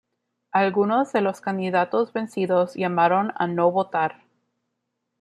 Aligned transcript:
Algunos 0.51 1.13
de 1.13 1.21
los 1.21 1.41
candidatos 1.41 2.11
vencidos 2.11 2.73
llamaron 2.75 3.33
a 3.35 3.45
no 3.45 3.69
votar. 3.69 4.23